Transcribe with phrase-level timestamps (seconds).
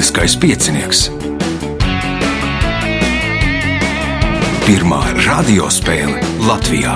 [0.00, 1.00] Lieliskais piecinieks.
[4.64, 6.94] Pirmā radiospēle Latvijā.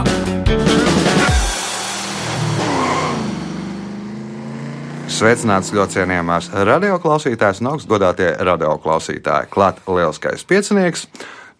[5.04, 9.52] Sveicināts ļoti cienījamās radioklausītājas un augstgadātie radioklausītāji.
[9.52, 11.04] Klāt lielskais piecinieks.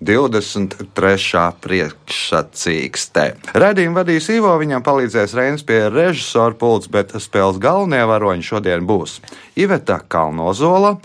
[0.00, 1.42] 23.
[1.64, 3.26] priekšsacīkstē.
[3.54, 9.20] Radījumu vadīs Ivo, viņam palīdzēs Reinas pie režisora pults, bet spēles galvenie varoņi šodien būs
[9.56, 10.96] Iveta Kalnozola,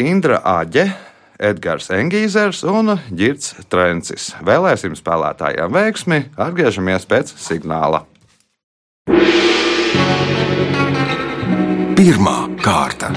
[0.00, 0.86] Indra Aģe,
[1.40, 4.32] Edgars Engīzers un Girts Trencis.
[4.44, 8.04] Vēlēsim spēlētājiem veiksmi, atgriežamies pēc signāla.
[11.94, 13.10] Pirmā kārta.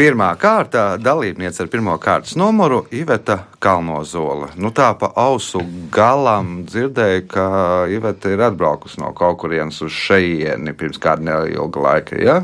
[0.00, 4.46] Pirmā kārta dalībniece ar pirmā kārtas numuru Iveta Kalnozola.
[4.56, 5.60] Nu, tā pa ausu
[5.92, 7.48] galam dzirdēju, ka
[7.92, 12.16] Iveta ir atbraukusi no kaut kurienes uz šejieni pirms kāda neilga laika.
[12.16, 12.38] Ja?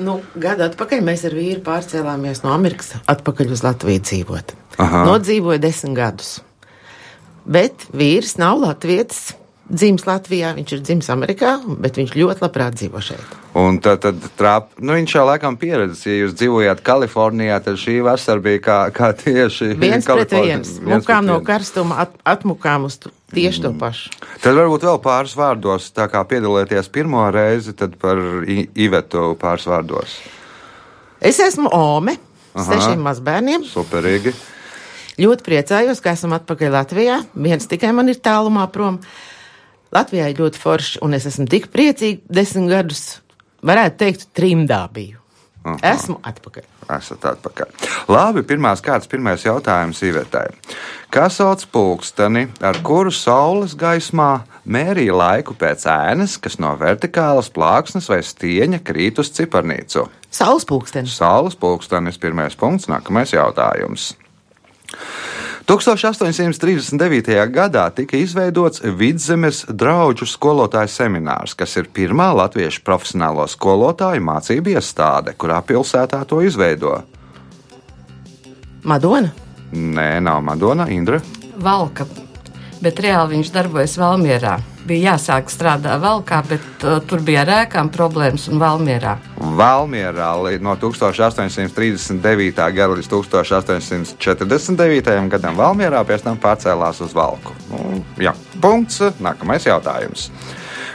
[0.00, 4.56] Nu, gadu atpakaļ mēs ar vīru pārcēlāmies no Amerikas atpakaļ uz Latviju dzīvot.
[4.80, 5.04] Aha.
[5.12, 6.34] Nodzīvoju desmit gadus.
[7.44, 9.34] Bet vīrs nav latvietis.
[9.68, 13.41] Dzimis Latvijā, viņš ir dzimis Amerikā, bet viņš ļoti labprāt dzīvo šeit.
[13.52, 17.98] Un tad, tad trāp, nu, viņš jau laikam pieredzējis, ja jūs dzīvojāt Kalifornijā, tad šī
[18.06, 20.70] vasara bija kā, kā tieši Viens pret viens.
[20.80, 22.96] Mukām no karstuma at, atmukām uz
[23.34, 24.08] tieši to pašu.
[24.40, 29.68] Tad varbūt vēl pāris vārdos, tā kā piedalieties pirmo reizi, tad par I Ivetu pāris
[29.68, 30.16] vārdos.
[31.20, 32.16] Es esmu Ome,
[32.56, 33.66] sešiem mazbērniem.
[33.68, 34.32] Superīgi.
[35.20, 37.20] Ļoti priecājos, ka esam atpakaļ Latvijā.
[37.36, 38.96] Viens tikai man ir tālumā prom.
[39.92, 42.24] Latvijā ir ļoti forši, un es esmu tik priecīga.
[42.32, 43.04] Desmit gadus,
[43.66, 45.18] varētu teikt, trimdā biju.
[45.62, 45.78] Aha.
[45.92, 46.64] Esmu atpakaļ.
[46.90, 47.68] Esat atpakaļ.
[48.10, 50.48] Labi, pirmās kārtas, pirmais jautājums Ivetai.
[51.12, 58.10] Kā sauc pulksteni, ar kuru saules gaismā mērīja laiku pēc ēnas, kas no vertikālas plāksnes
[58.10, 60.08] vai stieņa krīt uz ciparnīcu?
[60.34, 61.14] Saules pulkstenis.
[61.20, 64.16] Saules pulkstenis, pirmais punkts, nākamais jautājums.
[65.66, 67.36] 1839.
[67.54, 75.36] gadā tika izveidots Vidzemes draugu skolotāju seminārs, kas ir pirmā latviešu profesionālo skolotāju mācību iestāde,
[75.38, 76.98] kurā pilsētā to izveido.
[78.82, 79.30] Madona.
[79.72, 81.20] Nē, nav Madona, Indra.
[81.62, 82.06] Valka,
[82.82, 84.56] bet reāli viņš darbojas Valmjerā.
[84.82, 89.12] Bija jāsāk strādāt Valkā, bet uh, tur bija ar ēkām problēmas un Valmjerā.
[89.38, 92.58] Valmierā li- no 1839.
[92.74, 95.28] gada līdz 1849.
[95.30, 97.54] gadam Valmierā pēc tam pārcēlās uz Valku.
[97.70, 98.98] Nu, jā, punkts.
[99.22, 100.30] Nākamais jautājums.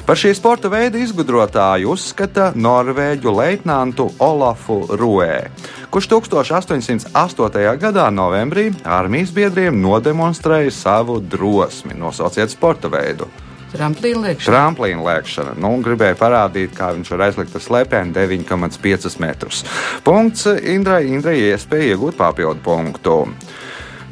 [0.07, 5.49] Par šī sporta veida izgudrotāju uzskata norvēģu leitnantu Olafu Ruē,
[5.91, 7.57] kurš 1808.
[7.81, 11.91] gadā novembrī armijas biedriem nodemonstrēja savu drosmi.
[11.99, 13.27] Nosauciet sporta veidu.
[13.73, 14.47] Tramplīna liekšana.
[14.47, 15.57] Tramplīna lēkšana.
[15.59, 19.65] Nu, gribēja parādīt, kā viņš var aizlikt ar slēpēm 9,5 metrus.
[20.07, 21.01] Punkts Indrai.
[21.11, 23.17] Indrai iespēja iegūt papildu punktu.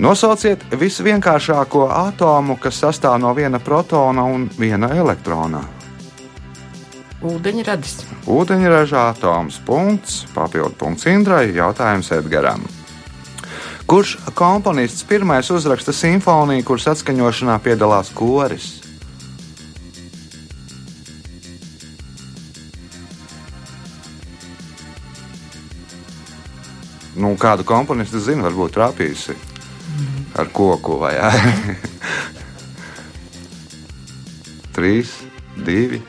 [0.04, 5.64] Nosauciet visvienkāršāko atomu, kas sastāv no viena protona un viena elektrona.
[7.26, 8.00] Ūdeņradis.
[8.30, 9.58] Ūdeņraža atoms.
[9.66, 10.24] Punkts.
[10.36, 11.50] Papildu punkts Indrai.
[11.56, 12.66] Jautājums Edgaram.
[13.86, 18.72] Kurš komponists pirmais uzraksta simfoniju, kuras atskaņošanā piedalās koris?
[27.16, 29.38] Nu, kādu komponistu zinu, varbūt trāpījusi
[30.36, 31.78] ar koku vai ēnu.
[34.76, 35.14] Trīs,
[35.56, 36.02] divi,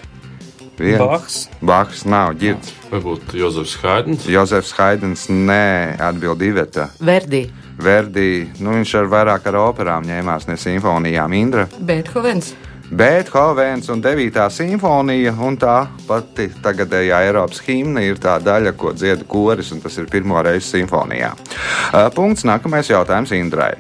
[0.80, 1.02] viens.
[1.02, 1.38] Bachs.
[1.60, 2.74] Baks nav ģērbts.
[2.90, 4.28] Varbūt Jozefs Haidens.
[4.30, 6.90] Jozefs Haidens, nē, atbild Iveta.
[7.00, 7.46] Verdi.
[7.76, 11.34] Verdi, nu viņš ar vairāk ar operām ņēmās, ne simfonijām.
[11.36, 12.54] Indra, Beethovens.
[12.86, 14.44] Beethovens un 9.
[14.54, 19.96] simfonija, un tā pati tagadējā Eiropas himna ir tā daļa, ko dziedā koris, un tas
[19.98, 21.32] ir pirmo reizi simfonijā.
[22.14, 23.72] Punkts nākamais jautājums Indrai.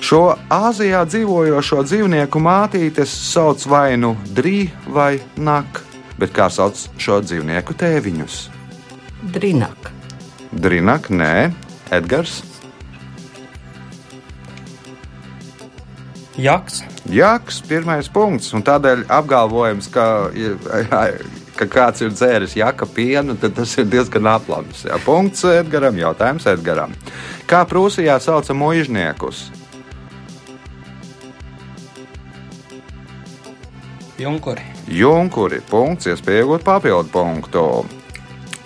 [0.00, 5.82] Šo Āzijā dzīvojošo dzīvnieku mātītes sauc vai nu drī vai nak,
[6.18, 8.42] bet kā sauc šo dzīvnieku tēviņus?
[9.34, 9.90] Drinak.
[10.52, 11.50] Drinak, nē,
[11.94, 12.42] Edgars.
[16.38, 16.84] Jaks.
[17.10, 18.52] Jaks, pirmais punkts.
[18.54, 20.04] Un tādēļ apgalvojums, ka,
[21.58, 24.84] ka kāds ir dzēris jaka pienu, tad tas ir diezgan aplams.
[24.86, 26.94] Jā, punkts Edgaram, jautājums Edgaram.
[27.50, 29.48] Kā Prūsijā sauca muizniekus?
[34.18, 34.77] Junkuri.
[34.88, 37.64] Junkuri, punkts, iespēja iegūt papildu punktu.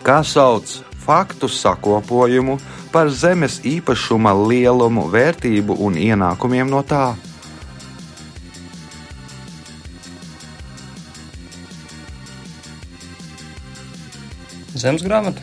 [0.07, 0.71] Kā sauc
[1.03, 2.59] faktu sakopojumu
[2.95, 7.13] par zemes īpašuma lielumu, vērtību un ienākumiem no tā?
[14.79, 15.43] Zemes grāmata.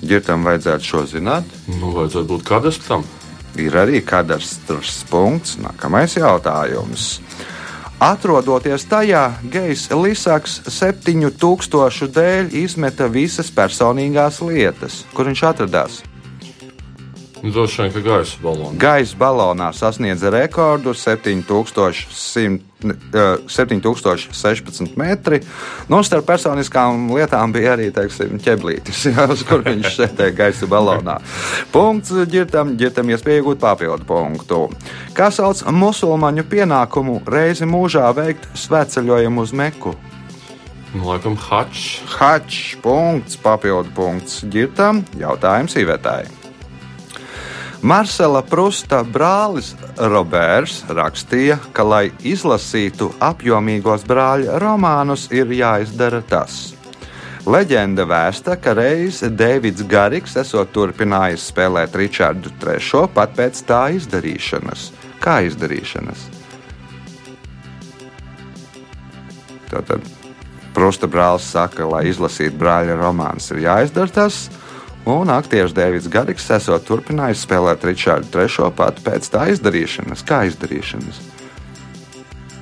[0.00, 1.46] Girtam vajadzētu šo zināt.
[1.68, 3.06] Nu, vajadzētu būt kadastram.
[3.60, 5.56] Ir arī kadastrs punkts.
[5.60, 7.18] Nākamais jautājums.
[8.00, 15.98] Atrodoties tajā, Gejs Lisaks 7000 dēļ izmeta visas personīgās lietas, kur viņš atradās.
[17.42, 18.76] Droši vien, ka gaisa balonā.
[18.76, 25.40] Gaisa balonā sasniedza rekordu 7100, eh, 7016 metri.
[25.88, 31.16] Nu, starp personiskām lietām bija arī teiksim, ķeblītis, jā, uz kur viņš sēdēja gaisa balonā.
[31.72, 34.66] Punkts ģirtam, ģirtam iespēja iegūt papildu punktu.
[35.16, 39.94] Kā sauc musulmaņu pienākumu reizi mūžā veikt svētceļojumu uz Meku?
[40.92, 42.02] Nu, laikam, hačs.
[42.18, 46.39] Hačs, punkts, papildu punkts ģirtam, jautājums īvētāji.
[47.82, 56.74] Marcela Prusta brālis Roberts rakstīja, ka, lai izlasītu apjomīgos brāļa romānus, ir jāizdara tas.
[57.48, 64.90] Leģenda vēsta, ka reiz Deivids Garigs esot turpinājis spēlēt Richardu III pat pēc tā izdarīšanas.
[65.24, 66.28] Kā izdarīšanas?
[69.72, 70.04] Tātad
[70.76, 74.50] Prusta brālis saka, lai izlasītu brāļa romānus, ir jāizdara tas.
[75.08, 80.22] Un aktieris Deivids Garigs esot turpinājis spēlēt Richardu III pat pēc tā izdarīšanas.
[80.28, 81.20] Kā izdarīšanas?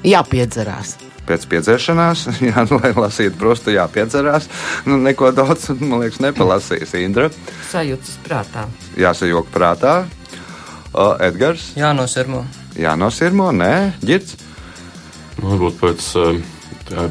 [0.06, 0.94] Jāpiedzerās.
[1.28, 4.46] Pēc piedzeršanās, jā, nu, lai lasītu prostu, jāpiedzerās.
[4.88, 7.28] Nu, neko daudz, man liekas, nepalasīs Indra.
[7.68, 8.64] Sajūtas prātā.
[8.96, 9.96] Jāsajok prātā.
[10.96, 12.46] O, Edgars, Jā, no sirmo.
[12.80, 14.38] jānosirmo, nē, ģirds.
[15.42, 16.38] Nu, Varbūt pēc uh,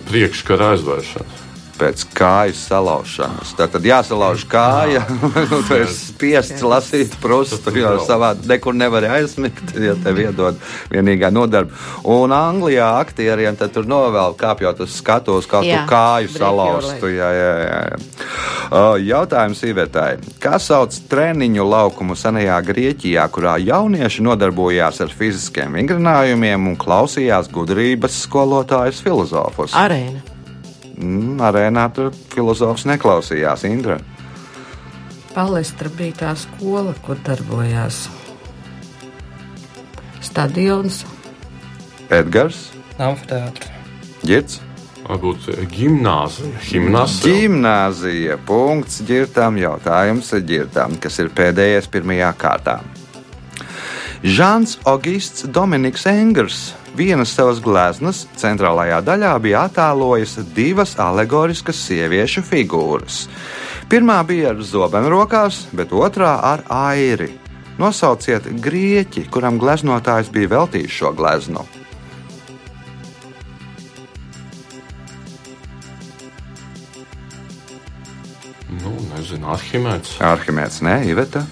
[0.10, 1.44] priekškara aizvēršanas.
[1.78, 3.54] Pēc kājas salaušanas.
[3.58, 5.04] Tad, tad jāsalauž kāja.
[5.10, 10.58] Nu, tu esi spiests lasīt prostu, jo savādi nekur nevar aizmigt, ja tev iedod
[10.94, 11.76] vienīgā nodarbe.
[12.08, 16.42] Un Anglijā aktieriem tad tur novēl kāpjot uz skatuves, kā tu Jā, kāju break your
[16.42, 17.12] salauztu.
[17.14, 17.98] Jā, jā, jā.
[19.08, 20.34] Jautājums īvētāji.
[20.44, 28.24] Kā sauc treniņu laukumu senajā Grieķijā, kurā jaunieši nodarbojās ar fiziskiem vingrinājumiem un klausījās gudrības
[28.26, 29.78] skolotājus filozofus?
[29.78, 30.37] Arēna.
[30.98, 34.00] Mm, arēnā tur filozofs neklausījās Indra.
[35.36, 38.08] Palestra bija tā skola, kur darbojās
[40.26, 41.04] stadions.
[42.10, 43.74] Edgars, Amfiteātris.
[44.26, 44.62] Girts.
[45.08, 46.60] Varbūt gimnāzija.
[46.68, 47.36] Gimnāzija.
[47.46, 48.36] Gimnāzija.
[48.44, 49.56] Punkts ģirtām.
[49.62, 52.80] Jautājums ģirtām, kas ir pēdējais pirmajā kārtā.
[54.26, 63.28] Žants Augusts Dominiks Engers vienas savas gleznas centrālajā daļā bija attēlojis divas alegoriskas sieviešu figūras.
[63.88, 67.30] Pirmā bija ar zobenu rokās, bet otrā ar airi.
[67.78, 71.66] Nosauciet grieķi, kuram gleznotājs bija veltījis šo gleznu.
[78.82, 80.18] Nu, nezinu, Arhimēds.
[80.26, 81.46] Arhimēds, nē, Iveta,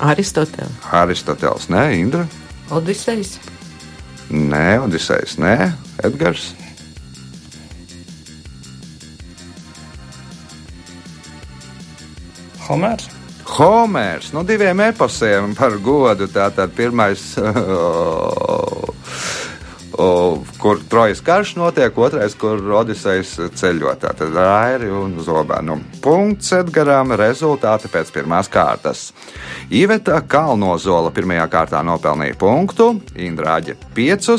[0.00, 0.80] Aristoteles.
[0.92, 2.26] Aristoteles, nē, Indra,
[2.70, 3.38] Odisejs.
[4.30, 5.56] Nē, Odisejs, nē,
[6.06, 6.50] Edgars.
[12.66, 13.06] Homērs.
[13.56, 16.26] Homērs no diviem eposiem par godu.
[16.28, 18.75] Tātad pirmais, o,
[20.58, 23.94] kur trojas karš notiek, otrais, kur Odisejs ceļo.
[24.00, 25.78] Tātad rairi un zobenu.
[26.04, 29.10] Punkts Edgaram, rezultāti pēc pirmās kārtas.
[29.72, 34.36] Iveta Kalnozola pirmajā kārtā nopelnīja punktu, Indrāģa 5.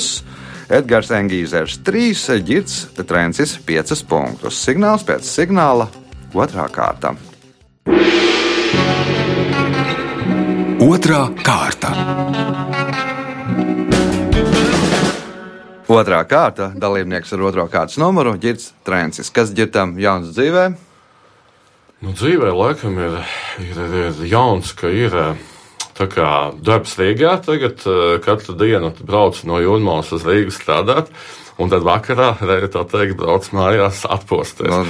[0.77, 4.59] Edgars Engīzers 3, Girts Trencis 5 punktus.
[4.59, 5.87] Signāls pēc signāla
[6.35, 7.15] otrā kārta.
[10.87, 12.46] Otra kārta.
[15.87, 19.29] Otrā kārta dalībnieks ar otro kārtas numuru- Girts Trencis.
[19.31, 20.65] Kas ģirtam jauns dzīvē?
[22.03, 23.15] Nu, dzīvē laikam ir,
[23.63, 25.47] ir, ir, jauns, ka ir eh,
[25.97, 27.37] darbs Rīgā.
[27.45, 31.07] Tagad eh, katru dienu brauc no Jūrmālas uz Rīgu strādāt,
[31.57, 32.35] un tad vakarā,
[32.67, 34.67] tā teikt, brauc mājās atpūsties.
[34.67, 34.83] No,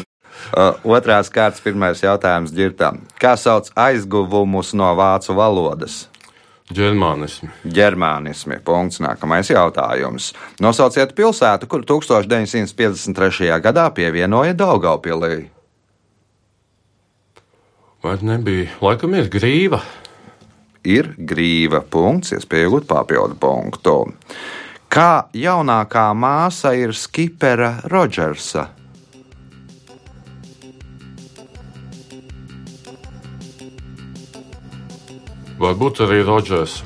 [0.58, 3.06] uh, otrās kārtas pirmais jautājums ģirtam.
[3.22, 6.08] Kā sauc aizguvumus no vācu valodas?
[6.68, 7.48] Ģermānismi.
[7.64, 8.58] Ģermānismi.
[8.64, 9.00] Punkts.
[9.00, 10.34] Nākamais jautājums.
[10.60, 13.54] Nosauciet pilsētu, kur 1953.
[13.64, 15.48] gadā pievienoja Daugaupilī.
[18.04, 18.68] Vai nebija?
[18.84, 19.80] Laikam ir grīva.
[20.88, 23.96] Ir grīva punkts, iespēja iegūt papildu punktu.
[24.92, 28.70] Kā jaunākā māsa ir skipera Rodžersa?
[35.58, 36.82] Varbūt arī Rodžers.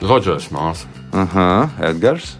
[0.00, 0.88] Rodžers māsa.
[1.12, 2.36] Aha, Edgars.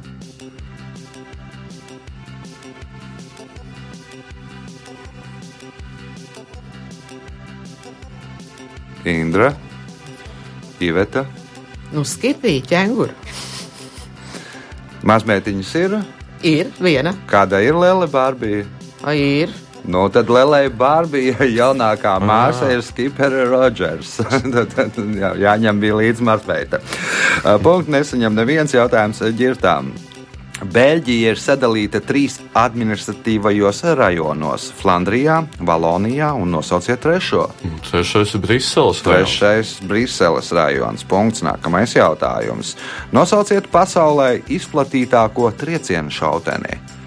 [9.08, 9.52] Indra,
[10.80, 11.24] Iveta.
[11.92, 13.14] Nu, skipī, ķenguru.
[15.08, 15.94] Mazmētiņas ir.
[16.48, 18.66] Ir viena, Kāda ir Lele Bārbija?
[19.16, 19.52] ir?
[19.88, 24.18] Nu, tad Lelija Bārbija jaunākā māsa ir Skipera Rodžers.
[24.54, 26.82] tad, tad jā, jāņem bija līdz mazmeita.
[27.64, 29.88] Punkts nesaņem neviens jautājums ģirtām.
[30.58, 37.46] Beļģija ir sadalīta trīs administratīvajos rajonos- Flandrijā, Valonijā un nosauciet trešo.
[37.88, 39.02] Trešais ir Briseles.
[39.06, 41.04] Trešais- Briseles rajons.
[41.04, 41.42] Punkts.
[41.46, 42.74] Nākamais jautājums.
[43.12, 46.97] Nosauciet pasaulē izplatītāko triecienu šauteni.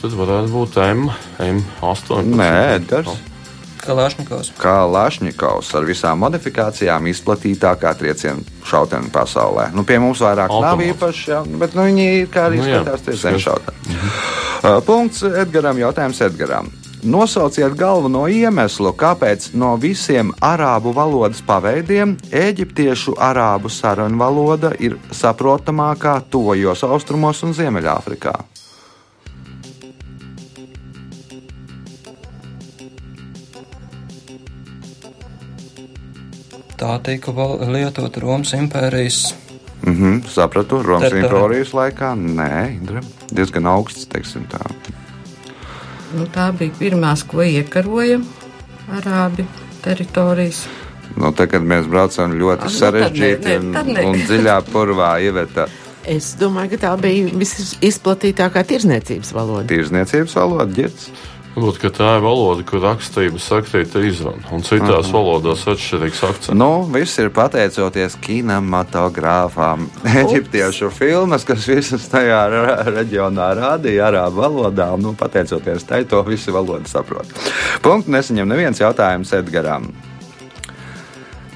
[0.00, 1.08] Tad varētu būt M,
[1.42, 2.22] M8.
[2.36, 3.16] Nē, Edgars.
[3.86, 4.48] Kalāšņikovs.
[4.58, 9.68] Kā Lašņikovs ar visām modifikācijām izplatītākā trieciena šautene pasaulē.
[9.76, 10.96] Nu, pie mums vairāk nav Automāts.
[10.96, 14.00] īpaši, jā, bet nu, viņi ir kā arī Nu, skatās trieciena šautene.
[14.56, 15.78] Uh, Punkts Edgaram.
[15.78, 16.72] Jautājums Edgaram.
[17.06, 26.18] Nosauciet galveno iemeslu, kāpēc no visiem arābu valodas paveidiem eģiptiešu arābu sarunu valoda ir saprotamākā
[26.32, 28.34] tojos austrumos un Ziemeļāfrikā.
[36.76, 37.32] Tā tika
[37.72, 39.34] lietota Romas impērijas.
[39.86, 41.36] Mhm, sapratu, Romas Teritorija.
[41.38, 42.10] impērijas laikā.
[42.16, 43.00] Nē, Indra,
[43.32, 44.60] diezgan augsts, teiksim tā.
[46.16, 48.20] Nu, tā bija pirmās, ko iekaroja
[48.92, 49.46] arābi
[49.84, 50.66] teritorijas.
[51.16, 54.60] Nu, tā, kad mēs braucam ļoti Ah, nu, tad sarežģīti ne, un, tad un dziļā
[54.72, 55.68] purvā, ievietā
[56.06, 59.66] Es domāju, ka tā bija visizplatītākā tirzniecības valoda.
[59.66, 61.08] tirzniecības valoda, ģirds.
[61.56, 66.50] Varbūt tā ir valoda, kur rakstība sakrīt ar izrunu, un citās valodās atšķirīgs akcents.
[66.52, 69.86] Nu, viss ir pateicoties kinematogrāfām.
[70.20, 72.42] Eģiptiešu filmas, kas visas tajā
[72.90, 77.32] reģionā rādīja arābu valodā, un nu, pateicoties tai, to visi valodu saprot.
[77.80, 79.88] Punktu nesaņem neviens jautājums Edgaram.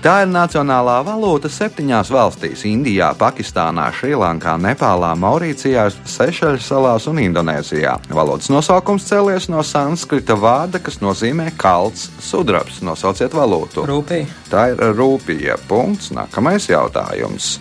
[0.00, 7.98] Tā ir nacionālā valūta septiņās valstīs- Indijā, Pakistānā, Šrilankā, Nepālā, Maurīcijā, Sešeļu salās un Indonēzijā.
[8.08, 12.80] Valodas nosaukums cēlies no sanskrita vārda, kas nozīmē kalts sudrabs.
[12.80, 13.84] Nosauciet valūtu.
[13.84, 14.26] Rūpīgi.
[14.48, 15.58] Tā ir rūpīga.
[15.68, 16.08] Punkts.
[16.16, 17.58] Nākamais jautājums.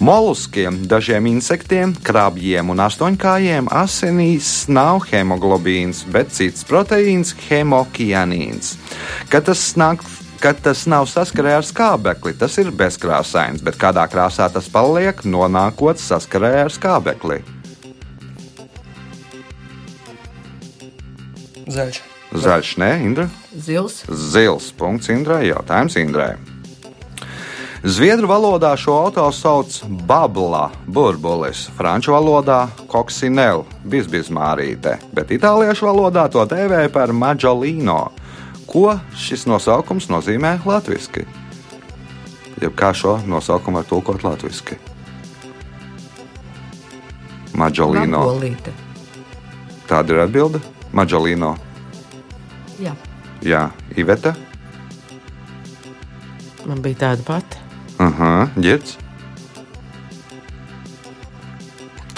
[0.00, 8.76] Moluskiem, dažiem insektiem, krabjiem un astoņkājiem asinīs nav hemoglobīns, bet cits proteīns- hemokianīns.
[9.30, 10.04] Kad tas nāk
[10.40, 16.00] Kad tas nav saskarē ar skābekli, tas ir bezkrāsains, bet kādā krāsā tas paliek, nonākot
[16.00, 17.42] saskarē ar skābekli.
[21.70, 21.98] Zaļš.
[22.40, 23.26] Zaļš, nē, Indra.
[23.52, 24.70] Zils, Zils.
[24.78, 25.50] Punkts Indrai.
[25.50, 26.32] Jautājums Indrai.
[27.84, 29.78] Zviedru valodā šo auto sauc
[30.08, 38.02] Babla, burbulis, franču valodā koksinel, bizbizmārīte, bet itāliešu valodā to dēvē par maģolīno.
[38.70, 41.24] Ko šis nosaukums nozīmē latviešu?
[42.60, 44.78] Jeb kā šo nosaukumu var tulkot latviešu?
[47.60, 48.72] Vagolīte.
[49.90, 50.60] Tāda ir atbilde.
[50.94, 51.50] Maģolīno.
[52.80, 52.94] Jā.
[53.42, 53.66] Jā,
[53.98, 54.36] Iveta.
[56.64, 57.58] Man bija tāda pati.
[58.00, 58.96] Aha, ģērts.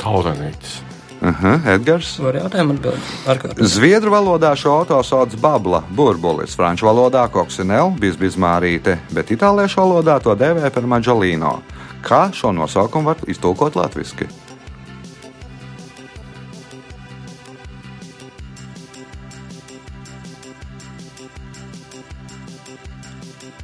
[0.03, 0.82] Taurenītis.
[1.23, 2.17] Aha, Edgars.
[2.19, 3.63] Var jautājumu atbildēt?
[3.71, 10.35] Zviedru valodā šo auto sauc babla, burbulis, franču valodā koksinel, bizbizmārīte, bet itāliešu valodā to
[10.35, 11.57] dēvē par maģolīno.
[12.03, 14.42] Kā šo nosaukumu var iztulkot latviešu?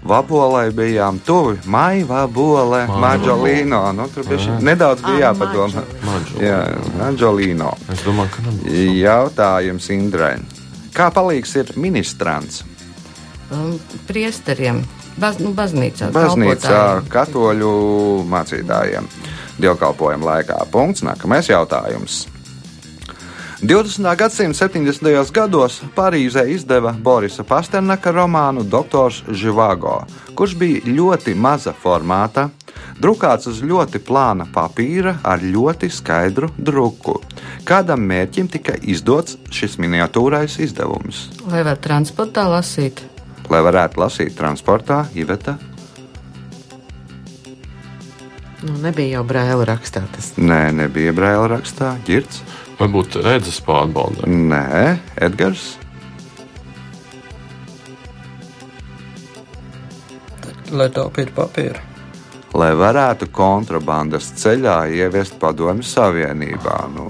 [0.09, 1.59] Vabolai bijām tuvi.
[1.69, 3.81] Maija bole, maģolīno.
[3.93, 5.83] Nu, tur bija nedaudz bija jāpadomā.
[6.07, 6.47] Maģolīno.
[6.47, 6.61] Jā,
[6.97, 7.73] maģolīno.
[7.93, 8.79] Es domāju, ka nebūs.
[9.03, 10.33] Jautājums Indrai.
[10.97, 12.62] Kā palīgs ir ministrants?
[13.53, 13.77] Um,
[14.09, 14.81] priesteriem,
[15.21, 16.09] baz, nu, baznīcā.
[16.17, 16.81] Baznīcā
[17.12, 17.71] katoļu
[18.33, 19.12] mācītājiem
[19.61, 20.59] dievkalpojuma laikā.
[20.73, 21.05] Punkts.
[21.05, 22.25] Nākamais jautājums.
[23.62, 24.17] 20.
[24.17, 25.33] gadsimta 70.
[25.35, 29.97] gados Parīzē izdeva Borisa Pasternaka romānu Doktors Živago,
[30.38, 32.45] kurš bija ļoti maza formāta,
[33.03, 37.17] drukāts uz ļoti plāna papīra ar ļoti skaidru druku.
[37.67, 41.27] Kādam mērķim tika izdots šis miniatūrais izdevums?
[41.50, 43.03] Lai var transportā lasīt.
[43.50, 45.59] Lai varētu lasīt transportā, Iveta?
[48.59, 50.03] Nu, nebija jau brāļa rakstā.
[50.15, 50.33] Tas.
[50.41, 52.41] Nē, nebija brāļa rakstā, ģirts.
[52.79, 54.27] Varbūt redzes pārbaudē.
[54.27, 55.77] Nē, Edgars.
[60.75, 61.85] Lai taupītu papīru.
[62.59, 66.79] Lai varētu kontrabandas ceļā ieviest padomju savienībā.
[66.95, 67.07] Nu,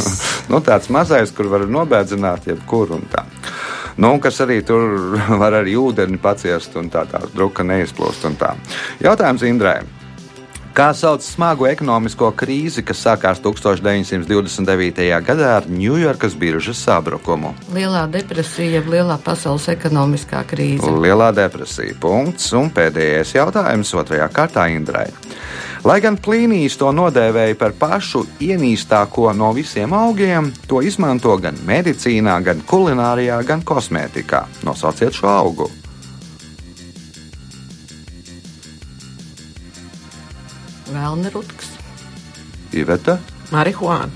[0.50, 3.24] nu, tāds mazais, kur var nobēdzināt jebkuru un tā.
[4.00, 8.28] Nu, kas arī tur var arī ūdeni paciest un tā tā druka neizplūst.
[8.28, 8.52] un tā.
[9.00, 9.80] Jautājums Indrai.
[10.70, 15.08] Kā sauc smagu ekonomisko krīzi, kas sākās 1929.
[15.26, 17.50] gadā ar Ņujorkas biržas sabrukumu?
[17.74, 20.86] Lielā depresija, jeb lielā pasaules ekonomiskā krīze.
[20.86, 21.96] Lielā depresija.
[21.98, 22.52] Punkts.
[22.54, 25.08] Un pēdējais jautājums otrajā kārtā Indrai.
[25.82, 32.38] Lai gan plīnijas to nodēvēja par pašu ienīstāko no visiem augiem, to izmanto gan medicīnā,
[32.46, 34.46] gan kulinārijā, gan kosmētikā.
[34.68, 35.70] Nosauciet šo augu.
[41.00, 41.70] Vēlne rutks.
[42.76, 43.16] Iveta,
[43.54, 44.10] Marihuāna.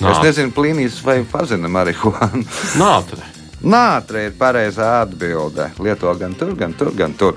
[0.00, 0.10] Nā.
[0.10, 2.42] Es nezinu, plīnijas vai pazina marihuānu.
[2.80, 3.26] Nātre.
[3.60, 5.68] Nātre ir pareizā atbilde.
[5.84, 7.36] Lieto gan tur, gan tur, gan tur.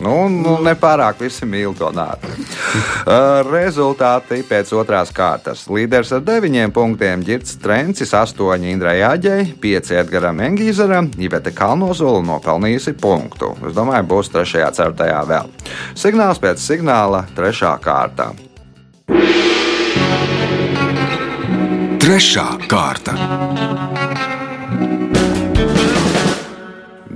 [0.00, 2.36] Nu, nu nepārāk visi mīl to nātri.
[3.00, 5.64] Uh, Rezultāti pēc otrās kārtas.
[5.72, 12.94] Līderis ar deviņiem punktiem- Girts Trencis, astoņi Indrai Jāģei, pieci Edgaram Engīzaram, Ivete Kalnozola nopelnījusi
[13.00, 13.54] punktu.
[13.66, 15.50] Es domāju, būs trešajā, ceturtajā vēl.
[15.98, 18.30] Signāls pēc signāla- trešā kārta.
[21.98, 23.49] Trešā kārta.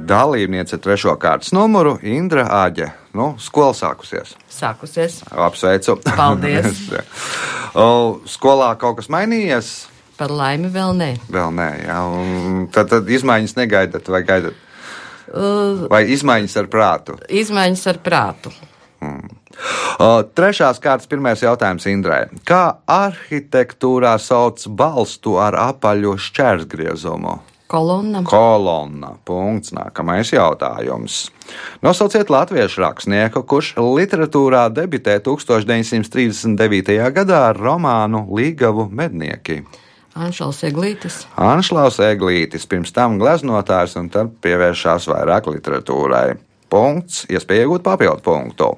[0.05, 2.91] Dalībniece trešo kārtas numuru- Indra Āģe.
[3.15, 4.35] Nu, skola sākusies.
[4.51, 5.23] Sākusies.
[5.31, 5.99] Apsveicu.
[6.17, 6.83] Paldies.
[7.75, 9.69] O, Skolā kaut kas mainījies?
[10.15, 11.09] Par laimi vēl nē.
[11.35, 11.97] Vēl nē, jā.
[12.07, 14.55] Un Tad, tad izmaiņas negaidat vai gaidat?
[15.35, 17.17] Uh, Vai izmaiņas ar prātu?
[17.35, 18.53] izmaiņas ar prātu.
[19.99, 22.29] O, Trešās kārtas pirmais jautājums Indrai.
[22.47, 27.41] Kā arhitektūrā sauc balstu ar apaļu šķērsgriezumu?
[27.75, 28.23] Kolonna.
[28.23, 29.17] Kolonna.
[29.25, 29.73] Punkts.
[29.75, 31.33] Nākamais jautājums.
[31.83, 36.95] Nosauciet latviešu rakstnieku, kurš literatūrā debitē 1939.
[37.17, 39.65] gadā ar romānu Līgavu mednieki.
[40.15, 41.25] Anšals Eglītis.
[41.35, 46.37] Anšlaus Eglītis, pirms tam gleznotājs un tad pievēršās vairāk literatūrai.
[46.71, 48.71] Punkts, iespēja iegūt papildu punktu.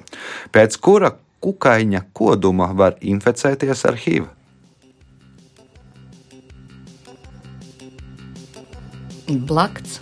[0.49, 1.13] Pēc kura
[1.45, 4.25] kukaiņa koduma var inficēties ar HIV?
[9.27, 9.99] Blakts.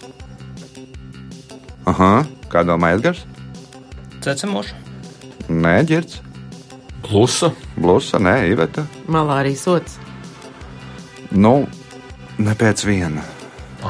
[1.89, 3.23] Aha, kā domā Edgars?
[4.21, 4.77] Cecemošu.
[5.49, 6.19] Nē, ģirds.
[7.05, 7.51] Plusa.
[7.77, 8.85] Blusa, nē, Iveta.
[9.09, 9.97] Malārijas sots.
[11.33, 11.65] Nu,
[12.38, 13.25] ne pēc viena.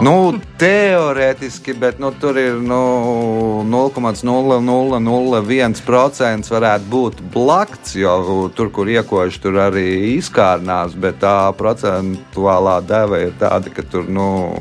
[0.04, 9.40] Nu, teorētiski, bet nu, tur ir nu, 0,0001% varētu būt blakts, jo tur, kur iekoši,
[9.40, 14.52] tur arī izkārnās, bet tā procentuālā deva ir tāda, ka tur nu,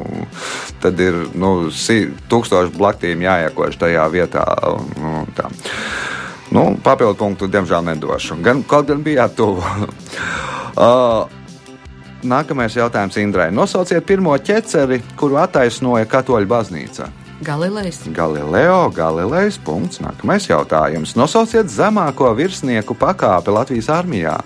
[0.85, 4.47] ir nu, si- tūkstoši blaktīm jāiekoši tajā vietā.
[4.95, 5.51] Nu, tā.
[6.55, 8.39] Nu, papildu punktu, diemžēl, nedošu.
[8.45, 9.59] Gan, kaut gan bija tuvu.
[10.79, 11.27] uh,
[12.25, 13.51] Nākamais jautājums Indrai.
[13.53, 17.11] Nosauciet pirmo ķeceri, kuru attaisnoja Katoļu baznīca.
[17.45, 18.01] Galilejs.
[18.17, 19.59] Galileo, Galilejs.
[19.61, 20.01] Punkts.
[20.01, 21.13] Nākamais jautājums.
[21.19, 24.39] Nosauciet zemāko virsnieku pakāpi Latvijas armijā.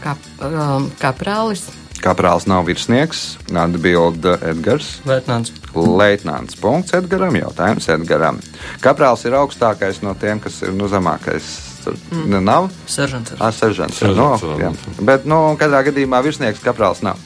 [0.00, 1.66] Kap, um, kaprālis.
[2.00, 5.00] Kaprāls nav virsnieks, atbild Edgars.
[5.08, 5.52] Lietnants.
[5.74, 6.56] Leitnants.
[6.60, 7.36] Punkts Edgaram.
[7.36, 8.40] Jautājums Edgaram.
[8.80, 11.75] Kaprāls ir augstākais no tiem, kas ir nu, zemākais.
[11.86, 12.42] Tur mm.
[12.42, 12.68] nav.
[12.90, 13.36] Seržants.
[13.38, 14.02] Ah, seržants.
[14.02, 14.66] No, jā.
[14.66, 14.74] jā.
[15.06, 17.20] Bet, nu, katrā gadījumā virsnieks kaprāls nav.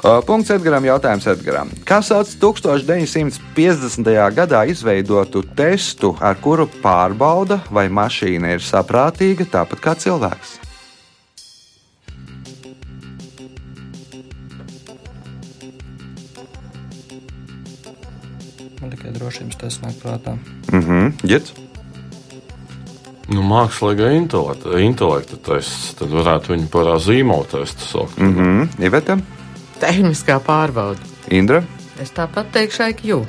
[0.00, 0.84] Uh, Punkts Edgars.
[0.84, 1.72] Jautājums Edgars.
[1.88, 4.08] Kā sauc 1950.
[4.36, 10.56] gadā izveidotu testu, ar kuru pārbauda, vai mašīna ir saprātīga, tāpat kā cilvēks?
[18.80, 20.38] Man tikai drošības tas nāk prātā.
[20.72, 21.52] Mhm, ģit.
[23.30, 28.18] Nu, mākslīgā intelekta, intelekta tests, tad varētu viņu par zīmolu testu saukt.
[28.18, 29.20] Mhm, Iveta,
[29.80, 31.00] Tehniskā pārbauda.
[31.32, 31.62] Indra.
[32.00, 33.22] Es tāpat teikšu, IQ.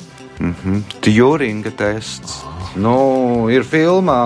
[1.04, 2.42] Turinga tests.
[2.74, 4.18] Nu, ir filmā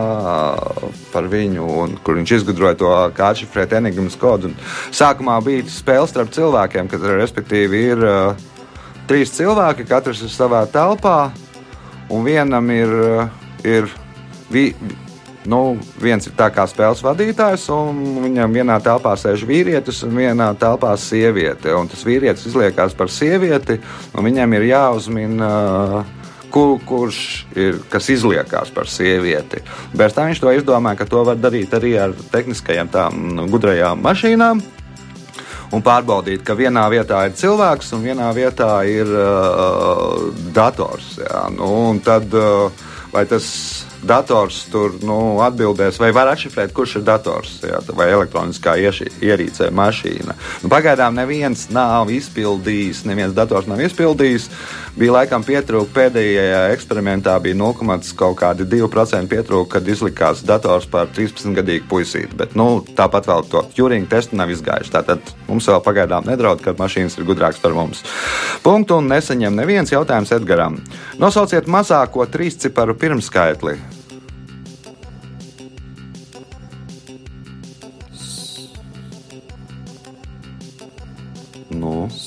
[1.12, 4.50] par viņu, un, kur viņš izgudroja to kā atšifrēt enigmas kodu.
[4.50, 8.46] Un Sākumā bija spēle starp cilvēkiem, kad respektīvi ir uh,
[9.10, 11.32] trīs cilvēki, katrs ir savā telpā,
[12.14, 13.26] un vienam ir, uh,
[13.66, 13.90] ir
[14.54, 14.70] vi,
[15.50, 20.50] nu, viens ir tā kā spēles vadītājs, un viņam vienā telpā sēž vīrietis, un vienā
[20.60, 21.74] telpā sieviete.
[21.76, 23.80] Un tas vīrietis izliekās par sievieti,
[24.14, 25.50] un viņam ir jāuzmina.
[25.56, 26.14] Uh,
[26.56, 27.18] kur, kurš
[27.58, 29.60] ir, kas izliekās par sievieti.
[29.96, 34.00] Bet tā viņš to izdomāja, ka to var darīt arī ar tehniskajām tām nu, gudrajām
[34.04, 34.62] mašīnām.
[35.74, 41.16] Un pārbaudīt, ka vienā vietā ir cilvēks un vienā vietā ir uh, dators.
[41.18, 41.48] Jā.
[41.52, 42.70] Nu, un tad, uh,
[43.12, 43.48] vai tas
[44.06, 49.70] dators tur nu, atbildēs, vai var atšifrēt, kurš ir dators, jā, vai elektroniskā ieši, ierīce,
[49.74, 50.36] mašīna.
[50.62, 54.48] Nu, pagaidām neviens nav izpildījis, neviens dators nav izpildījis.
[54.96, 62.32] Bija laikam pietrūka pēdējā eksperimentā, bija 0,2% pietrūka, kad izlikās dators par 13-gadīgu puisīti.
[62.38, 64.94] Bet nu, tāpat vēl to Turinga testu nav izgājuši.
[64.94, 68.00] Tātad mums vēl pagaidām nedraud, ka mašīnas ir gudrākas par mums.
[68.64, 70.80] Punktu un nesaņem neviens jautājums Edgaram.
[71.20, 73.76] Nosauciet mazāko trīsciparu pirmskaitli.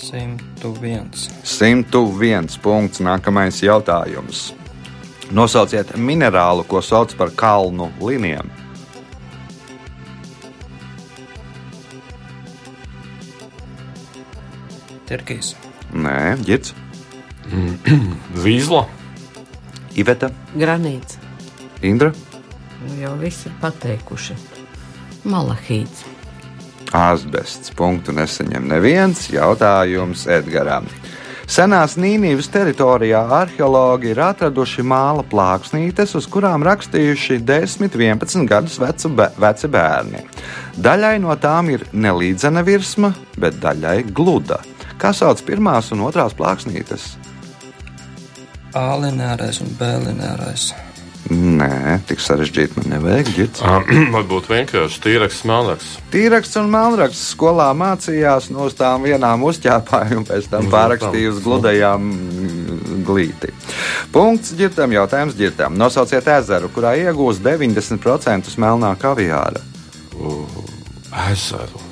[0.09, 1.29] 101.
[1.43, 2.99] 101 punkts.
[2.99, 4.49] Nākamais jautājums.
[5.31, 8.49] Nosauciet minerālu, ko sauc par kalnu līnijām.
[15.09, 15.55] Tirkijas.
[15.93, 16.75] Nē, ģits,
[18.43, 18.83] Vīzla,
[19.97, 21.17] Iveta, Granīts.
[21.81, 22.11] Indra,
[22.79, 24.37] Nu, jau viss ir pateikuši.
[25.27, 26.05] Malahīts.
[26.95, 27.71] Asbests.
[27.77, 30.87] Punktu nesaņem neviens jautājums Edgaram.
[31.49, 39.09] Senās Nīnības teritorijā arheologi ir atraduši māla plāksnītes, uz kurām rakstījuši 10, 11 gadus vecu,
[39.17, 40.21] bē- veci bērni.
[40.77, 44.59] Daļai no tām ir nelīdzena virsma, bet daļai gluda.
[45.01, 47.15] Kā sauc pirmās un otrās plāksnītes?
[48.77, 50.69] A lineārais un B lineārais.
[51.29, 53.27] Nē, tik sarežģīti man nevajag.
[54.15, 55.89] varbūt vienkārši tīraks, smalks.
[56.13, 62.07] Tīraksts un melnraksts skolā mācījās no tām vienām uzķēpājām, un pēc tam pārrakstīja uz gludajām
[62.09, 63.53] mm, glīti.
[64.15, 65.77] Punkts ģirtam, jautājums ģirtam.
[65.77, 69.61] Nosauciet ezeru, kurā iegūst 90% melnā kaviāra.
[71.29, 71.88] Ezeru.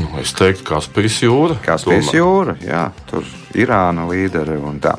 [0.00, 1.58] Nu, es teiktu, Kaspijas jūra.
[1.60, 3.26] Kaspijas jūra, jā, tur
[3.58, 4.94] Irāna līderi un tā.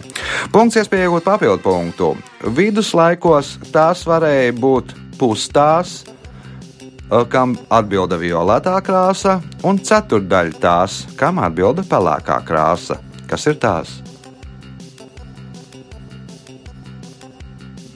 [0.53, 2.09] Punkts iespēja iegūt papildu punktu.
[2.57, 11.81] Viduslaikos tās varēja būt pustās, eh, kam atbilda violetā krāsa, un ceturdaļa tās, kam atbilda
[11.81, 12.99] pelēkā krāsa.
[13.27, 14.01] Kas ir tās?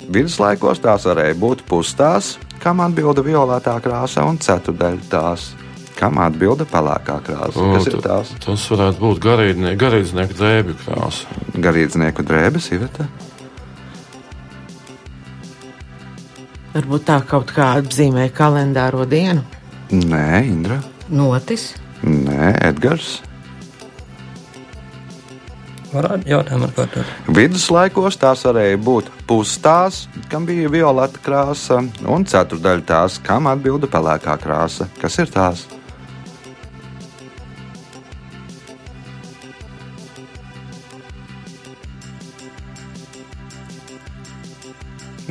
[0.09, 5.53] Viduslaikos tās varēja būt pustās, kam atbilda violetā krāsa, un ceturdaļa tās,
[5.95, 7.58] kam atbilda pelēkā krāsa.
[7.62, 8.34] O, Kas ir tās?
[8.45, 11.25] Tas varētu būt garīdznie- garīdznieku drēbju krāsa.
[11.55, 13.08] Garīdznieku drēbes, Iveta.
[16.75, 19.43] Varbūt tā kaut kā atzīmē kalendāro dienu.
[19.91, 20.81] Nē, Indra.
[21.10, 21.69] Notis.
[22.03, 23.21] Nē, Edgars.
[25.95, 27.12] Varētu jautājumu atkārtot.
[27.38, 31.77] Viduslaikos tās varēja būt pustās, kam bija violeta krāsa,
[32.12, 34.89] un ceturdaļa tās, kam atbilda pelēkā krāsa.
[34.99, 35.63] Kas ir tās?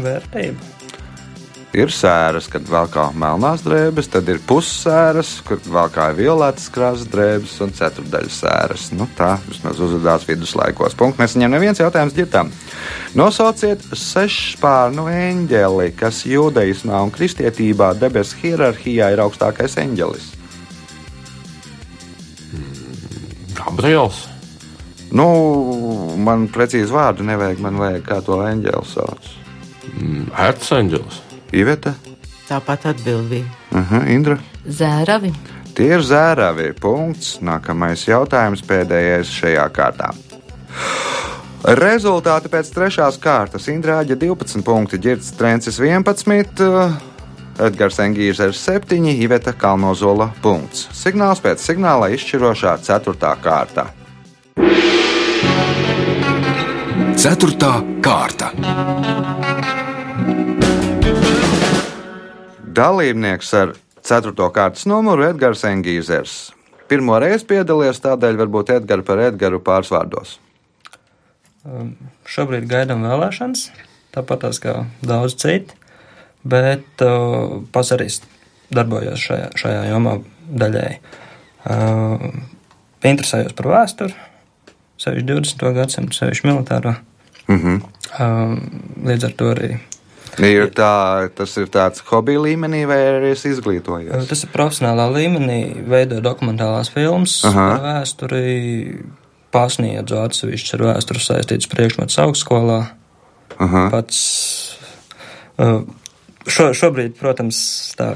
[0.01, 0.75] Vērtība.
[1.75, 7.09] Ir sēras, kad vēl kā melnās drēbes, tad ir pussēras, kur vēl kā violetas krāsas
[7.11, 8.85] drēbes un ceturdaļas sēras.
[8.95, 10.95] Nu, tā vismaz uzvedās viduslaikos.
[10.95, 11.19] Punkts.
[11.19, 12.55] Mēs viņam neviens jautājums ģitam.
[13.19, 20.31] Nosauciet sešspārnu eņģeli, kas jūdaismā un kristietībā debesu hierarhijā ir augstākais eņģelis.
[23.59, 24.29] Gabriels.
[25.11, 25.27] Nu,
[26.23, 29.41] man precīzi vārdu nevajag, man vajag kā to eņģeli sauc.
[30.49, 31.23] Erceņģelis.
[31.55, 31.95] Iveta,
[32.45, 33.47] Tāpat atbildīja.
[33.75, 34.37] Aha, Indra.
[34.69, 35.33] Zēravi.
[35.75, 36.75] Tie ir zēravi.
[36.81, 37.39] Punkts.
[37.45, 40.11] Nākamais jautājums, pēdējais šajā kārtā.
[41.81, 43.71] Rezultāti pēc trešās kārtas.
[43.73, 46.61] Indrāģa 12 punkti, Girts Trencis 11.
[46.69, 46.93] uh,
[47.65, 50.89] Edgars Engīrs ar 7, Iveta Kalnozola punkts.
[50.93, 53.35] Signāls pēc signāla izšķirošā 4.
[53.41, 53.89] kārta.
[57.17, 58.53] Ceturtā kārta.
[62.75, 64.33] Dalībnieks ar 4.
[64.55, 66.35] kārtas numuru Edgars Engīzers.
[66.91, 70.33] Pirmo reizi piedalījies, tādēļ varbūt Edgars par Edgars pārsvārdos.
[72.29, 73.69] Šobrīd gaidām vēlēšanas,
[74.17, 74.75] tāpat kā
[75.07, 75.77] daudz citu,
[76.45, 78.11] bet uh, pats arī
[78.75, 80.19] darbojos šajā, šajā jomā
[80.65, 81.01] daļēji.
[81.65, 82.29] Uh,
[83.07, 84.19] interesējos par vēsturi,
[85.05, 85.67] sevišķi 20.
[85.79, 86.99] gadsimtu, sevišķi militāro.
[87.47, 87.83] Mhm.
[88.15, 88.59] Uh,
[89.07, 89.75] līdz ar to arī
[90.55, 94.27] Ir tā, tas ir tāds hobija līmenī, vai arī es izglītojos?
[94.31, 98.55] tas ir profesionālā līmenī, veidoju dokumentālās filmas par vēsturi,
[99.55, 102.81] pasniedzu atsevišķus ar vēsturi saistītus priekšmetus augstskolā.
[103.63, 103.85] Aha.
[103.93, 104.19] Pats
[105.63, 105.85] uh,
[106.47, 107.59] šo, šobrīd, protams,
[107.99, 108.15] tā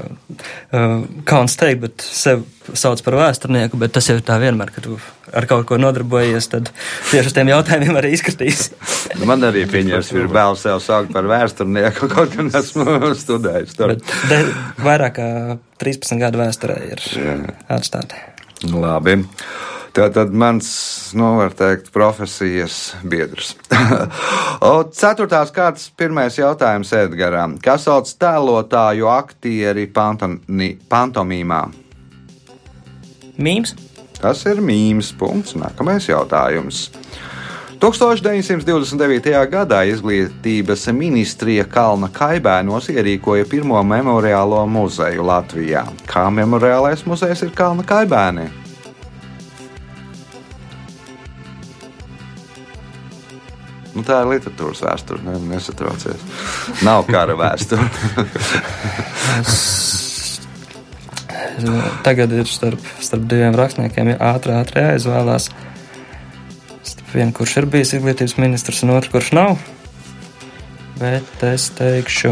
[1.29, 4.97] kauns teikt, bet sevi sauc par vēsturnieku, bet tas jau tā vienmēr, kad tu
[5.33, 6.71] ar kaut ko nodarbojies, tad
[7.09, 8.69] tieši uz tiem jautājumiem arī izskatīs.
[9.19, 14.43] Nu, Man arī pieņems, ir vēl sev saukt par vēsturnieku, kaut gan esmu studējis de,
[14.85, 15.29] vairāk kā
[15.81, 17.03] 13 gadu vēsturē ir
[17.71, 18.19] atstāti.
[18.69, 19.21] Labi.
[19.95, 20.67] Tātad mans,
[21.17, 23.55] nu, var teikt, profesijas biedrs.
[24.99, 27.57] Ceturtās kārtas pirmais jautājums Edgaram.
[27.63, 31.63] Kas sauc tēlotāju aktieri pantoni, pantomīmā?
[33.39, 33.73] Mīms?
[34.19, 35.55] Tas ir mīmīms.
[35.57, 36.89] Nākamais jautājums.
[37.79, 39.31] 1929.
[39.47, 45.85] gadā Izglītības ministrija Kalna Kaibēnos ierīkoja pirmo memoriālo muzeju Latvijā.
[46.11, 48.58] Kā memoriālais muzejs ir Kalna Kaibēnē?
[54.09, 55.19] Tā ir literatūras vēsture.
[55.25, 56.19] Ne, nesatraucies.
[56.85, 57.85] Nav kara vēsture.
[62.05, 65.49] Tagad ir starp, starp diviem rakstniekiem ātri, ātri jāizvēlās.
[67.13, 69.51] Vienu, kurš ir bijis izglītības ministrs, un otru, kurš nav.
[70.99, 72.31] Bet es teikšu,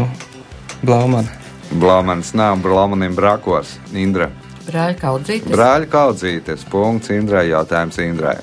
[0.86, 1.30] Blaumana.
[1.68, 3.68] Blāmanis nav, Blāmanim brakos.
[3.92, 4.30] Indra.
[4.68, 5.52] Brāļa kaudzītes.
[5.52, 6.64] Brāļa kaudzītes.
[6.68, 7.48] Punkts Indrai.
[7.50, 8.38] Jautājums Indrai.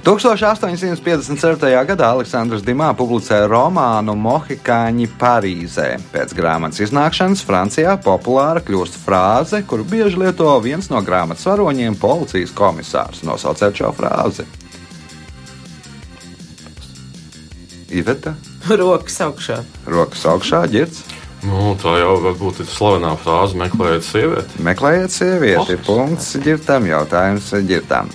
[0.00, 1.84] 1857.
[1.84, 5.88] gadā Aleksandrs Dimā publicēja romānu Mohikāņi Parīzē.
[6.14, 12.54] Pēc grāmatas iznākšanas Francijā populāra kļūst frāze, kuru bieži lieto viens no grāmatas varoņiem- policijas
[12.56, 13.20] komisārs.
[13.28, 14.48] Nosauciet šo frāzi.
[17.90, 18.34] Iveta,
[18.68, 19.64] Rokas augšā.
[19.86, 21.02] rokas augšā, ģirds.
[21.42, 24.60] Nu, tā jau varbūt ir slavenā frāze meklējot sievieti.
[24.60, 25.76] Meklējiet sievieti.
[25.86, 28.10] Punkts ģirtam, jautājums ģirtam.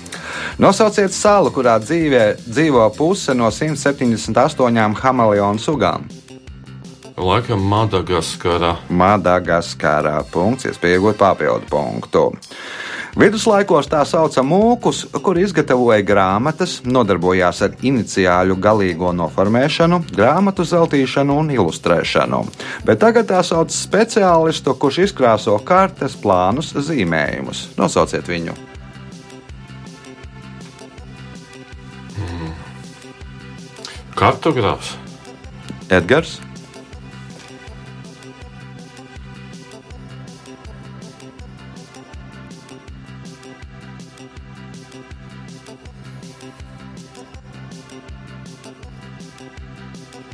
[0.55, 6.05] Nosauciet salu, kurā dzīvē, dzīvo puse no 178 hameleonu sugām.
[7.19, 8.77] Laikam Madagaskara.
[8.87, 10.21] Madagaskarā.
[10.31, 12.23] Punkts, iespēja iegūt papildu punktu.
[13.19, 21.51] Viduslaikos tā sauca mūkus, kur izgatavoja grāmatas, nodarbojās ar iniciāļu galīgo noformēšanu, grāmatu zeltīšanu un
[21.55, 22.41] ilustrēšanu.
[22.87, 27.69] Bet tagad tā sauc speciālistu, kurš izkrāso kartes, plānus, zīmējumus.
[27.79, 28.74] Nosauciet viņu!
[34.15, 34.95] Kartogrāfs.
[35.91, 36.39] Edgars.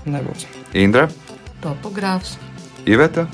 [0.06, 0.46] Nebūs.
[0.78, 1.08] Indra,
[1.62, 2.38] Topogrāfs.
[2.86, 3.26] Iveta.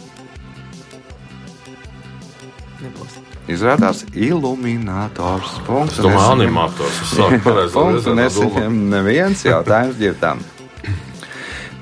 [3.47, 5.55] Izrādās, iluminators.
[5.67, 6.01] Punkts.
[6.01, 6.99] Es domāju, animators.
[7.05, 10.43] Es sāku pareizi Punktu nesaņem neviens jautājums ģirtām.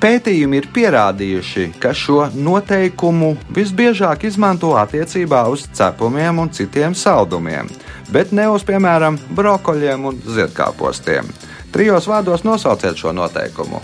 [0.06, 7.71] Pētījumi ir pierādījuši, ka šo noteikumu visbiežāk izmanto attiecībā uz cepumiem un citiem saldumiem,
[8.13, 11.32] bet ne uz, piemēram, brokoļiem un ziedkāpostiem.
[11.73, 13.82] Trijos vārdos nosauciet šo noteikumu.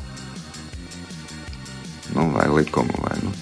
[2.13, 3.33] Nu, vai likumu, vai nu,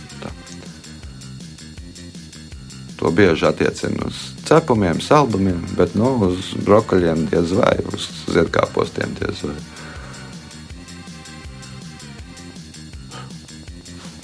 [2.99, 9.43] To bieži attiecina uz cepumiem, saldumiem, bet nu, uz brokoļiem diez vai, uz ziedkāpostiem diez
[9.47, 9.55] vai.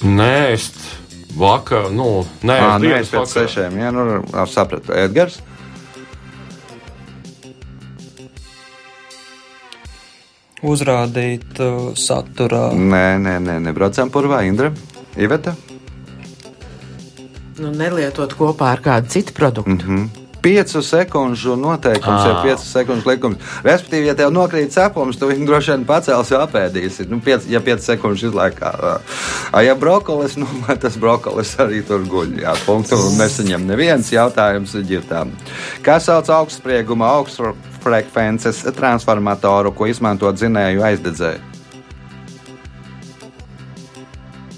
[0.05, 0.67] Nē, es
[1.39, 3.31] vakar, nu, nē, es nē, es pēc vakarā.
[3.47, 4.03] sešiem, jā, nu,
[4.51, 4.93] sapratu.
[4.93, 5.39] Edgars,
[10.65, 12.71] Uzrādīt uh, saturā.
[12.73, 14.71] nē, nē, nē, nebraucam purvā, Indra,
[15.15, 15.53] Iveta.
[17.55, 19.71] Nu, nelietot kopā ar kādu citu produktu.
[19.71, 20.25] Mm -hmm.
[20.45, 22.29] 5 sekundžu noteikums Ā.
[22.29, 23.37] ir 5 sekundžu likums.
[23.65, 27.07] Respektīvi, ja tev nokrīt cepums, tu viņu droši vien pacēlis un apēdīsi.
[27.09, 28.99] Nu, 5, ja 5 sekundžu izlaikā.
[29.51, 30.45] A, ja brokolis, nu,
[30.83, 32.37] tas brokolis arī tur guļ.
[32.45, 35.33] Jā, punktu nesaņem neviens jautājums ģirtām.
[35.81, 41.54] Kā sauc augstsprieguma augstfrekvences transformatoru, ko izmanto dzinēju aizdedzēju?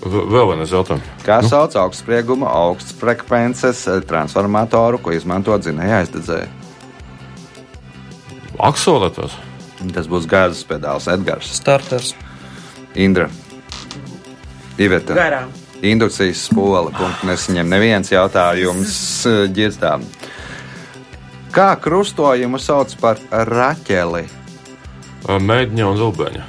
[0.05, 1.07] Vēl vienais jautājums.
[1.25, 6.49] Kā sauc augstsprieguma augstfrekvences transformatoru, ko izmanto dzinēju aizdedzēju?
[8.67, 9.36] Aksolators.
[9.93, 11.49] Tas būs gāzes pedāls Edgars.
[11.53, 12.13] Starters.
[12.97, 13.27] Indra,
[14.77, 15.51] Iveta, Garām.
[15.86, 16.91] indukcijas spole.
[16.97, 18.97] Punktu nesaņem neviens jautājums
[19.29, 20.05] eh, ģirstām.
[21.53, 24.25] Kā krustojumu sauc par raķeli?
[25.27, 26.43] Mēģņa un Rubeņa.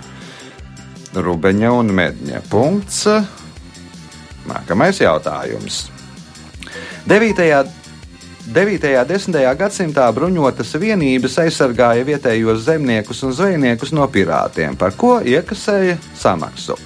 [1.16, 2.42] Rubeņa un medņa.
[2.52, 3.06] Punkts.
[4.48, 5.87] Nākamais jautājums.
[7.08, 7.44] 9.
[8.48, 8.90] 9.
[9.00, 9.38] un 10.
[9.61, 16.78] gadsimtā bruņotas vienības aizsargāja vietējos zemniekus un zvejniekus no pirātiem, par ko iekasēja samaksu.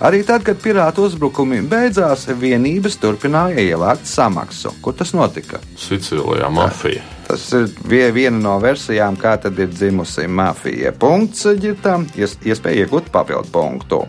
[0.00, 4.72] Arī tad, kad pirātu uzbrukumi beidzās, vienības turpināja ievākt samaksu.
[4.80, 5.60] Kur tas notika?
[5.76, 7.04] Sicīlijā mafija.
[7.30, 10.90] Tas ir vie- viena no versijām, kā tad ir dzimusi mafija.
[10.98, 14.02] Punkts ģirtām, ies, iespēja iegūt papildu punktu.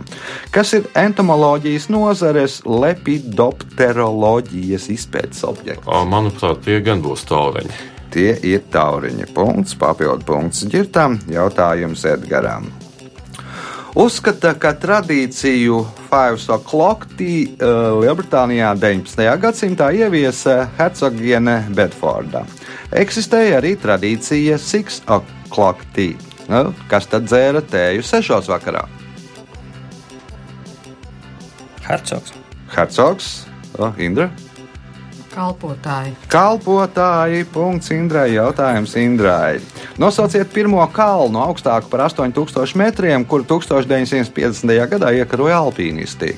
[0.49, 5.85] Kas ir entomoloģijas nozares lepidopteroloģijas izpētes objekts?
[5.85, 7.69] Manuprāt, tie gan būs tauriņi.
[8.11, 9.29] Tie ir tauriņi.
[9.37, 12.73] Punkts, papildu punkts ģirtām, jautājums Edgaram.
[13.91, 19.25] Uzskata, ka tradīciju Five O'Clock tea uh, Lielbritānijā 19.
[19.43, 22.45] gadsimtā ieviesa hercogiene Bedforda.
[22.95, 26.15] Eksistēja arī tradīcija Six O'Clock tea.
[26.47, 28.85] Nu, kas tad dzēra tēju sešos vakarā?
[31.83, 32.31] Hercogs.
[32.71, 33.29] Hercogs,
[33.75, 34.29] oh, Indra.
[35.31, 36.11] Kalpotāji.
[36.31, 39.61] Kalpotāji, punkts Indrai, jautājums Indrai.
[40.01, 44.75] Nosauciet pirmo kalnu augstāku par 8000 metriem, kuru 1950.
[44.91, 46.35] gadā iekaroja alpīnisti.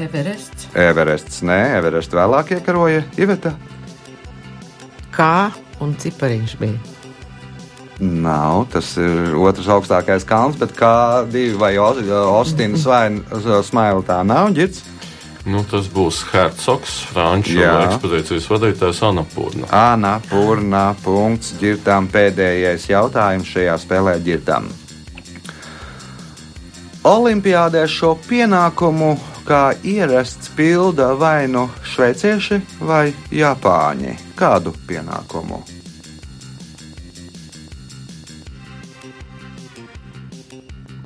[0.00, 0.70] Everests.
[0.72, 3.52] Everests, nē, Everests vēlāk iekaroja Iveta.
[5.12, 5.52] Kā
[5.84, 6.91] un cipariņš bija?
[8.02, 13.04] Nav, tas ir otrs augstākais kalns, bet kā divi vai Ostinas vai
[13.62, 14.82] Smaila tā nav ģirts.
[15.46, 17.72] Nu, tas būs Hercogs, Franču Jā.
[17.88, 19.66] ekspedīcijas vadītājs Anapurna.
[19.74, 24.70] Ānā, purnā, punkts, ģirtām pēdējais jautājums šajā spēlē ģirtām.
[27.06, 34.18] Olimpiādē šo pienākumu kā ierasts pilda vai nu šveicieši vai japāņi.
[34.38, 35.62] Kādu pienākumu?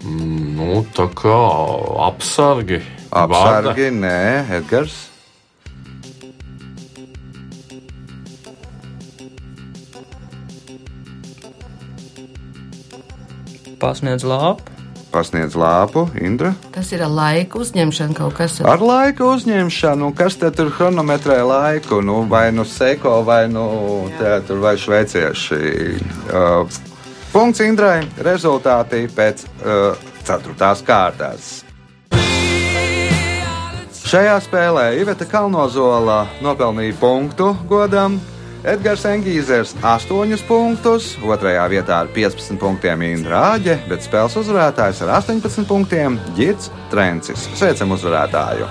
[0.07, 1.37] Nu, tā kā
[2.07, 2.79] apsargi.
[3.11, 4.95] Apsargi, nē, Edgars.
[13.83, 14.73] Pasniedz lāpu.
[15.13, 16.51] Pasniedz lāpu, Indra.
[16.75, 18.59] Tas ir laika uzņemšana kaut kas.
[18.67, 23.67] Ar laika uzņemšanu, kas te tur chronometrē laiku, nu, vai nu seko, vai nu
[24.19, 25.63] teātris, vai šveicieši.
[26.29, 26.86] Uh,
[27.37, 31.51] punkts Indrai, rezultāti pēc uh, ceturtās kārtās.
[34.07, 38.17] Šajā spēlē Iveta Kalnozola nopelnīja punktu godam,
[38.65, 45.19] Edgars Engīzers 8 punktus, otrajā vietā ar 15 punktiem Indra Āģe, bet spēles uzvarētājs ar
[45.21, 47.51] 18 punktiem Girts Trencis.
[47.59, 48.71] Sveicam uzvarētāju!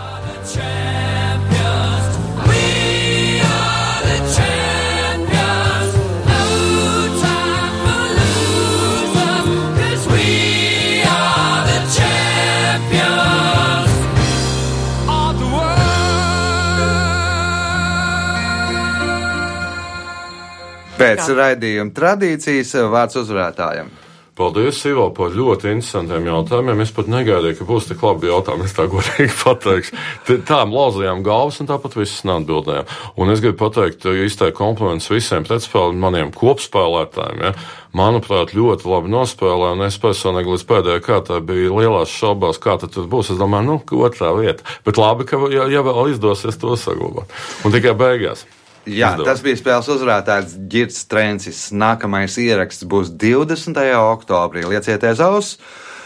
[20.95, 23.93] Pēc raidījuma tradīcijas vārds uzvarētājiem.
[24.35, 26.81] Paldies, Ivo, par ļoti interesantiem jautājumiem.
[26.83, 28.65] Es pat negaidīju, ka būs tik labi jautājumi.
[28.67, 29.95] Es tā godīgi pateikšu.
[30.27, 32.89] T- Tā lauzījām galvas un tāpat visas neatbildējām.
[33.15, 37.45] Un es gribu pateikt, izteikt komplimentus visiem pretspēlēm, maniem kopspēlētājiem.
[37.47, 37.53] Ja.
[37.95, 42.91] Manuprāt, ļoti labi nospēlēja, un es personīgi līdz pēdējai kārtai biju lielās šaubās, kā tad
[42.97, 43.31] tas būs.
[43.31, 44.67] Es domāju, nu, otrā vieta.
[44.83, 47.31] Bet labi, ka ja, ja vēl izdosies to saglabāt.
[47.63, 48.43] Un tikai beigās.
[48.85, 49.25] Jā, Izdevās.
[49.25, 51.63] tas bija spēles uzvarētājs Girts Trencis.
[51.73, 53.81] Nākamais ieraksts būs 20.
[53.97, 54.65] oktobrī.
[54.69, 55.57] Liecieties aus!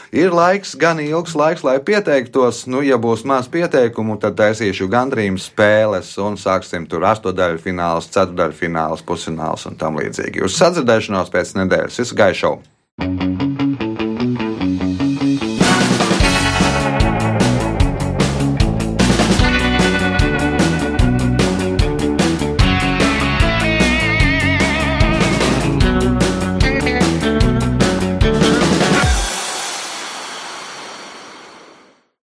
[0.10, 2.64] Ir laiks, gan ilgs laiks, lai pieteiktos.
[2.66, 8.58] Nu, ja būs maz pieteikumu, tad taisīšu gandrīz spēles un sāksim tur astotdaļu fināls, ceturdaļu
[8.58, 10.42] fināls, pusfināls un tam līdzīgi.
[10.48, 12.02] Uz sadzirdēšanos pēc nedēļas.
[12.02, 12.58] Visu gaišu!